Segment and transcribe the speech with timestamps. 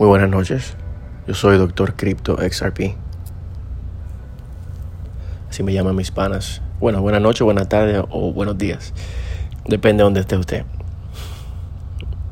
[0.00, 0.76] Muy buenas noches.
[1.26, 2.94] Yo soy Doctor Crypto XRP.
[5.50, 6.62] Así me llaman mis panas.
[6.80, 8.94] Bueno, buenas noches, buenas tardes o buenos días.
[9.66, 10.64] Depende de donde esté usted.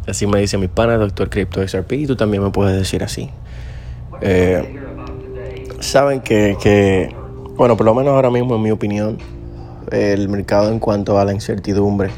[0.06, 3.28] Así me dice mi pana Doctor Crypto XRP y tú también me puedes decir así.
[4.22, 4.80] Eh,
[5.80, 7.14] saben que, que,
[7.58, 9.18] bueno, por lo menos ahora mismo en mi opinión,
[9.92, 12.08] el mercado en cuanto a la incertidumbre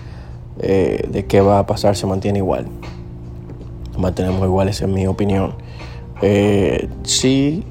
[0.61, 2.69] eh, de qué va a pasar se mantiene igual
[3.99, 5.55] mantenemos iguales en mi opinión.
[6.23, 7.65] Eh, sí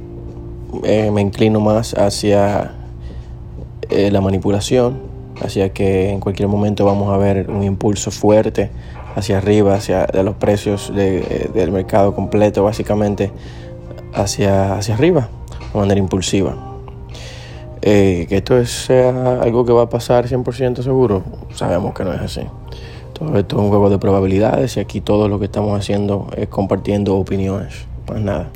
[0.84, 2.74] eh, me inclino más hacia
[3.90, 5.00] eh, la manipulación,
[5.42, 8.72] hacia que en cualquier momento vamos a ver un impulso fuerte
[9.16, 13.32] hacia arriba, hacia los precios del mercado completo, básicamente
[14.14, 15.30] hacia, hacia arriba,
[15.74, 16.56] de manera impulsiva.
[17.82, 22.42] que esto sea algo que va a pasar 100% seguro, sabemos que no es así.
[23.20, 26.48] Todo esto es un juego de probabilidades y aquí todo lo que estamos haciendo es
[26.48, 28.48] compartiendo opiniones, más nada.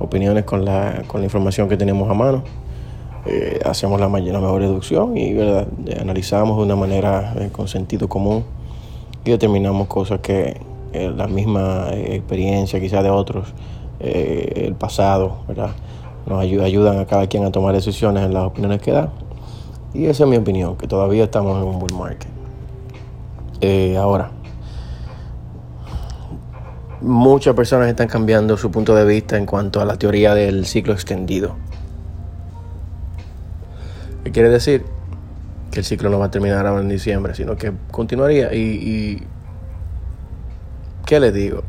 [0.00, 2.42] Opiniones con la, con la información que tenemos a mano.
[3.24, 5.68] Eh, hacemos la, la, mejor reducción y ¿verdad?
[6.00, 8.42] analizamos de una manera eh, con sentido común
[9.24, 10.60] y determinamos cosas que
[10.92, 13.54] eh, la misma experiencia quizás de otros,
[14.00, 15.70] el pasado, ¿verdad?
[16.26, 19.12] nos ayuda, ayudan a cada quien a tomar decisiones en las opiniones que da.
[19.94, 22.43] Y esa es mi opinión, que todavía estamos en un bull market.
[23.60, 24.30] Eh, ahora,
[27.00, 30.92] muchas personas están cambiando su punto de vista en cuanto a la teoría del ciclo
[30.92, 31.56] extendido.
[34.24, 34.84] ¿Qué quiere decir?
[35.70, 38.54] Que el ciclo no va a terminar ahora en diciembre, sino que continuaría.
[38.54, 39.22] Y, y
[41.04, 41.62] ¿qué les digo?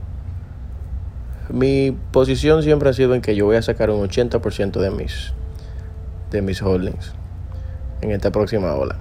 [1.50, 5.34] Mi posición siempre ha sido en que yo voy a sacar un 80% de mis,
[6.32, 7.14] de mis holdings
[8.02, 8.98] en esta próxima ola.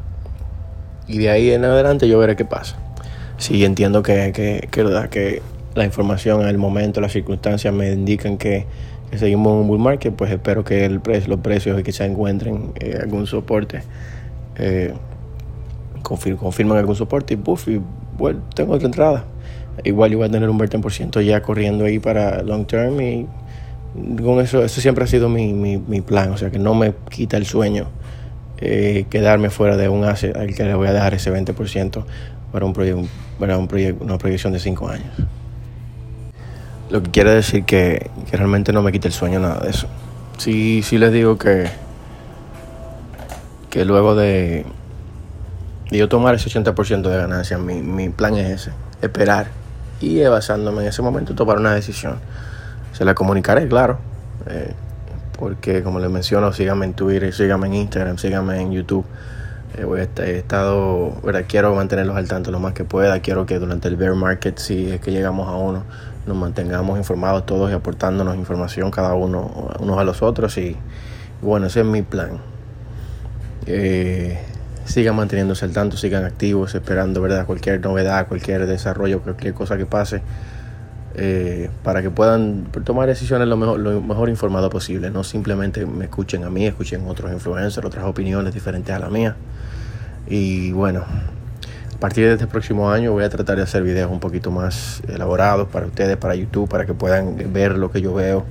[1.06, 2.76] Y de ahí en adelante yo veré qué pasa.
[3.36, 5.42] Si entiendo que, que, que, que
[5.74, 8.66] la información, el momento, las circunstancias me indican que,
[9.16, 12.72] seguimos en un bull market, pues espero que el precio, los precios que se encuentren
[12.80, 13.82] eh, algún soporte
[14.56, 14.92] eh,
[16.02, 17.80] confirmen algún soporte y puff, y
[18.18, 19.24] bueno, tengo otra entrada.
[19.82, 23.26] Igual yo voy a tener un 20% ya corriendo ahí para long term y
[24.22, 26.92] con eso, eso siempre ha sido mi, mi, mi plan, o sea que no me
[27.10, 27.86] quita el sueño
[28.58, 32.04] eh, quedarme fuera de un asset al que le voy a dejar ese 20%
[32.52, 33.68] para, un proyecto, para un
[34.00, 35.12] una proyección de 5 años.
[36.90, 39.88] Lo que quiere decir que, que, realmente no me quita el sueño nada de eso.
[40.38, 41.66] Sí, sí les digo que,
[43.70, 44.64] que luego de,
[45.90, 48.70] de yo tomar ese 80% de ganancia, mi, mi plan es ese,
[49.02, 49.46] esperar
[50.00, 52.18] y basándome en ese momento tomar una decisión.
[52.92, 53.98] Se la comunicaré, claro.
[54.46, 54.72] Eh,
[55.38, 59.04] porque como les menciono, síganme en Twitter, síganme en Instagram, síganme en YouTube.
[59.76, 63.20] Eh, voy he estado, quiero mantenerlos al tanto lo más que pueda.
[63.20, 65.82] Quiero que durante el bear market, si es que llegamos a uno,
[66.26, 70.56] nos mantengamos informados todos y aportándonos información cada uno unos a los otros.
[70.58, 70.76] Y
[71.42, 72.38] bueno, ese es mi plan.
[73.66, 74.38] Eh,
[74.84, 77.46] sigan manteniéndose al tanto, sigan activos, esperando ¿verdad?
[77.46, 80.22] cualquier novedad, cualquier desarrollo, cualquier cosa que pase.
[81.16, 85.10] Eh, para que puedan tomar decisiones lo mejor, lo mejor informado posible.
[85.10, 89.36] No simplemente me escuchen a mí, escuchen otros influencers, otras opiniones diferentes a la mía.
[90.26, 91.04] Y bueno,
[91.94, 95.02] a partir de este próximo año voy a tratar de hacer videos un poquito más
[95.08, 98.44] elaborados para ustedes, para YouTube, para que puedan ver lo que yo veo,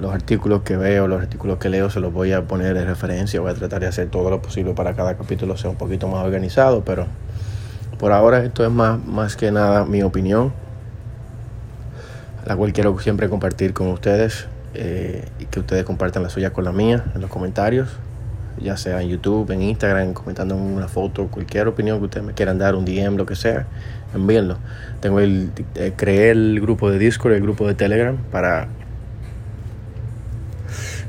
[0.00, 3.40] los artículos que veo, los artículos que leo, se los voy a poner de referencia.
[3.40, 6.24] Voy a tratar de hacer todo lo posible para cada capítulo sea un poquito más
[6.24, 7.06] organizado, pero
[8.00, 10.52] por ahora esto es más, más que nada mi opinión
[12.46, 16.64] la cual quiero siempre compartir con ustedes eh, y que ustedes compartan la suya con
[16.64, 17.88] la mía en los comentarios,
[18.58, 22.58] ya sea en YouTube, en Instagram, comentando una foto, cualquier opinión que ustedes me quieran
[22.58, 23.66] dar, un DM, lo que sea,
[24.14, 24.58] envíenlo.
[25.00, 28.68] Tengo el, eh, creé el grupo de Discord, el grupo de Telegram para...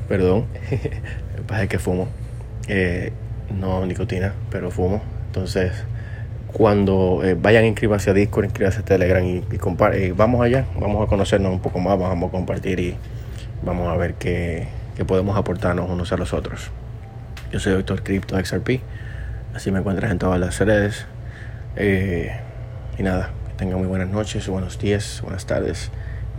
[0.08, 0.46] Perdón,
[1.46, 2.08] pasa que fumo.
[2.68, 3.12] Eh,
[3.58, 5.02] no nicotina, pero fumo.
[5.26, 5.72] Entonces
[6.52, 11.04] cuando eh, vayan a inscribirse a Discord, inscribirse a Telegram y, y, vamos allá, vamos
[11.04, 12.96] a conocernos un poco más, vamos a compartir y
[13.62, 14.68] vamos a ver qué,
[15.06, 16.70] podemos aportarnos unos a los otros.
[17.50, 18.80] Yo soy Doctor Crypto XRP,
[19.54, 21.06] así me encuentras en todas las redes.
[21.76, 22.30] Eh,
[22.98, 25.90] y nada, que tengan muy buenas noches, buenos días, buenas tardes